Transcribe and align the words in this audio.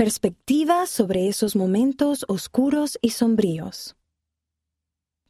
Perspectiva 0.00 0.86
sobre 0.86 1.28
esos 1.28 1.54
momentos 1.54 2.24
oscuros 2.26 2.98
y 3.02 3.10
sombríos. 3.10 3.96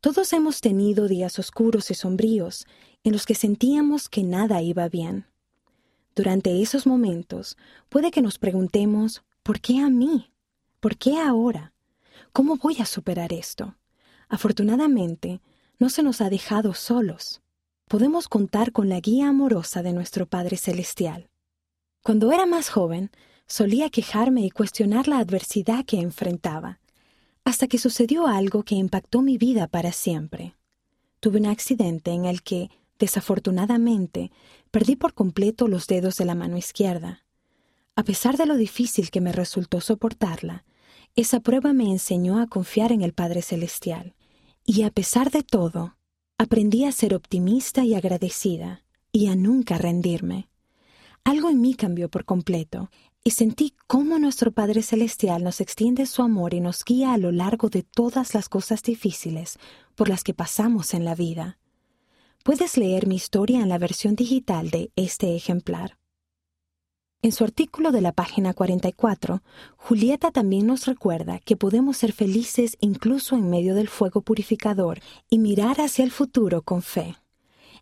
Todos 0.00 0.32
hemos 0.32 0.60
tenido 0.60 1.08
días 1.08 1.40
oscuros 1.40 1.90
y 1.90 1.94
sombríos 1.94 2.66
en 3.02 3.12
los 3.12 3.26
que 3.26 3.34
sentíamos 3.34 4.08
que 4.08 4.22
nada 4.22 4.62
iba 4.62 4.88
bien. 4.88 5.26
Durante 6.14 6.62
esos 6.62 6.86
momentos 6.86 7.56
puede 7.88 8.12
que 8.12 8.22
nos 8.22 8.38
preguntemos, 8.38 9.24
¿por 9.42 9.60
qué 9.60 9.80
a 9.80 9.90
mí? 9.90 10.30
¿Por 10.78 10.96
qué 10.96 11.18
ahora? 11.18 11.72
¿Cómo 12.32 12.54
voy 12.54 12.76
a 12.78 12.86
superar 12.86 13.32
esto? 13.32 13.76
Afortunadamente, 14.28 15.40
no 15.80 15.90
se 15.90 16.04
nos 16.04 16.20
ha 16.20 16.30
dejado 16.30 16.74
solos. 16.74 17.42
Podemos 17.88 18.28
contar 18.28 18.70
con 18.70 18.88
la 18.88 19.00
guía 19.00 19.30
amorosa 19.30 19.82
de 19.82 19.92
nuestro 19.92 20.26
Padre 20.26 20.56
Celestial. 20.56 21.28
Cuando 22.04 22.30
era 22.30 22.46
más 22.46 22.70
joven, 22.70 23.10
solía 23.50 23.90
quejarme 23.90 24.42
y 24.42 24.50
cuestionar 24.50 25.08
la 25.08 25.18
adversidad 25.18 25.84
que 25.84 25.98
enfrentaba, 25.98 26.78
hasta 27.44 27.66
que 27.66 27.78
sucedió 27.78 28.28
algo 28.28 28.62
que 28.62 28.76
impactó 28.76 29.22
mi 29.22 29.38
vida 29.38 29.66
para 29.66 29.90
siempre. 29.90 30.54
Tuve 31.18 31.40
un 31.40 31.46
accidente 31.46 32.12
en 32.12 32.26
el 32.26 32.42
que, 32.42 32.70
desafortunadamente, 33.00 34.30
perdí 34.70 34.94
por 34.94 35.14
completo 35.14 35.66
los 35.66 35.88
dedos 35.88 36.16
de 36.16 36.26
la 36.26 36.36
mano 36.36 36.56
izquierda. 36.56 37.24
A 37.96 38.04
pesar 38.04 38.36
de 38.36 38.46
lo 38.46 38.56
difícil 38.56 39.10
que 39.10 39.20
me 39.20 39.32
resultó 39.32 39.80
soportarla, 39.80 40.64
esa 41.16 41.40
prueba 41.40 41.72
me 41.72 41.90
enseñó 41.90 42.40
a 42.40 42.46
confiar 42.46 42.92
en 42.92 43.02
el 43.02 43.14
Padre 43.14 43.42
Celestial. 43.42 44.14
Y 44.64 44.82
a 44.82 44.90
pesar 44.90 45.32
de 45.32 45.42
todo, 45.42 45.96
aprendí 46.38 46.84
a 46.84 46.92
ser 46.92 47.16
optimista 47.16 47.84
y 47.84 47.94
agradecida, 47.94 48.84
y 49.10 49.26
a 49.26 49.34
nunca 49.34 49.76
rendirme. 49.76 50.49
Algo 51.24 51.50
en 51.50 51.60
mí 51.60 51.74
cambió 51.74 52.08
por 52.08 52.24
completo, 52.24 52.90
y 53.22 53.32
sentí 53.32 53.74
cómo 53.86 54.18
nuestro 54.18 54.52
Padre 54.52 54.82
Celestial 54.82 55.44
nos 55.44 55.60
extiende 55.60 56.06
su 56.06 56.22
amor 56.22 56.54
y 56.54 56.60
nos 56.60 56.84
guía 56.84 57.12
a 57.12 57.18
lo 57.18 57.32
largo 57.32 57.68
de 57.68 57.82
todas 57.82 58.34
las 58.34 58.48
cosas 58.48 58.82
difíciles 58.82 59.58
por 59.94 60.08
las 60.08 60.24
que 60.24 60.32
pasamos 60.32 60.94
en 60.94 61.04
la 61.04 61.14
vida. 61.14 61.58
Puedes 62.42 62.78
leer 62.78 63.06
mi 63.06 63.16
historia 63.16 63.60
en 63.60 63.68
la 63.68 63.76
versión 63.76 64.14
digital 64.16 64.70
de 64.70 64.90
este 64.96 65.36
ejemplar. 65.36 65.98
En 67.22 67.32
su 67.32 67.44
artículo 67.44 67.92
de 67.92 68.00
la 68.00 68.12
página 68.12 68.54
44, 68.54 69.42
Julieta 69.76 70.30
también 70.30 70.66
nos 70.66 70.86
recuerda 70.86 71.38
que 71.38 71.54
podemos 71.54 71.98
ser 71.98 72.12
felices 72.12 72.78
incluso 72.80 73.36
en 73.36 73.50
medio 73.50 73.74
del 73.74 73.88
fuego 73.88 74.22
purificador 74.22 75.00
y 75.28 75.38
mirar 75.38 75.82
hacia 75.82 76.02
el 76.02 76.10
futuro 76.12 76.62
con 76.62 76.80
fe. 76.80 77.16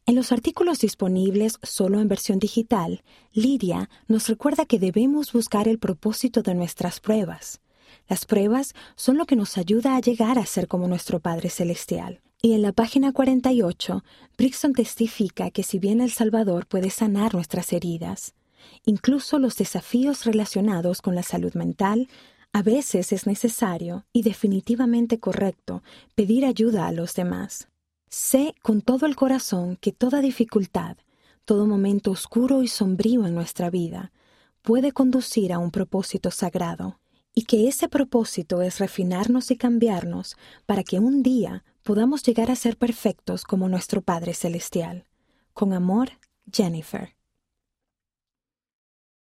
En 0.08 0.14
los 0.14 0.32
artículos 0.32 0.78
disponibles 0.78 1.58
solo 1.62 2.00
en 2.00 2.08
versión 2.08 2.38
digital, 2.38 3.02
Lidia 3.34 3.90
nos 4.06 4.26
recuerda 4.26 4.64
que 4.64 4.78
debemos 4.78 5.34
buscar 5.34 5.68
el 5.68 5.78
propósito 5.78 6.40
de 6.40 6.54
nuestras 6.54 6.98
pruebas. 6.98 7.60
Las 8.08 8.24
pruebas 8.24 8.74
son 8.96 9.18
lo 9.18 9.26
que 9.26 9.36
nos 9.36 9.58
ayuda 9.58 9.96
a 9.96 10.00
llegar 10.00 10.38
a 10.38 10.46
ser 10.46 10.66
como 10.66 10.88
nuestro 10.88 11.20
Padre 11.20 11.50
Celestial. 11.50 12.22
Y 12.40 12.54
en 12.54 12.62
la 12.62 12.72
página 12.72 13.12
48, 13.12 14.02
Brixton 14.38 14.72
testifica 14.72 15.50
que 15.50 15.62
si 15.62 15.78
bien 15.78 16.00
el 16.00 16.10
Salvador 16.10 16.64
puede 16.64 16.88
sanar 16.88 17.34
nuestras 17.34 17.74
heridas, 17.74 18.32
incluso 18.86 19.38
los 19.38 19.56
desafíos 19.56 20.24
relacionados 20.24 21.02
con 21.02 21.16
la 21.16 21.22
salud 21.22 21.52
mental, 21.52 22.08
a 22.54 22.62
veces 22.62 23.12
es 23.12 23.26
necesario 23.26 24.06
y 24.14 24.22
definitivamente 24.22 25.20
correcto 25.20 25.82
pedir 26.14 26.46
ayuda 26.46 26.86
a 26.86 26.92
los 26.92 27.12
demás. 27.12 27.68
Sé 28.10 28.54
con 28.62 28.80
todo 28.80 29.06
el 29.06 29.16
corazón 29.16 29.76
que 29.76 29.92
toda 29.92 30.20
dificultad, 30.20 30.96
todo 31.44 31.66
momento 31.66 32.10
oscuro 32.10 32.62
y 32.62 32.68
sombrío 32.68 33.26
en 33.26 33.34
nuestra 33.34 33.70
vida, 33.70 34.12
puede 34.62 34.92
conducir 34.92 35.52
a 35.52 35.58
un 35.58 35.70
propósito 35.70 36.30
sagrado, 36.30 37.00
y 37.34 37.44
que 37.44 37.68
ese 37.68 37.88
propósito 37.88 38.62
es 38.62 38.78
refinarnos 38.78 39.50
y 39.50 39.56
cambiarnos 39.56 40.36
para 40.66 40.82
que 40.82 40.98
un 40.98 41.22
día 41.22 41.64
podamos 41.82 42.22
llegar 42.22 42.50
a 42.50 42.56
ser 42.56 42.76
perfectos 42.76 43.44
como 43.44 43.68
nuestro 43.68 44.02
Padre 44.02 44.34
Celestial. 44.34 45.04
Con 45.54 45.72
amor, 45.72 46.10
Jennifer. 46.52 47.17